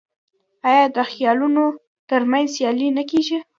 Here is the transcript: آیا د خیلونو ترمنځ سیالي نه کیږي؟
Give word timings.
آیا 0.69 0.85
د 0.95 0.97
خیلونو 1.11 1.65
ترمنځ 2.09 2.47
سیالي 2.55 2.89
نه 2.97 3.03
کیږي؟ 3.09 3.37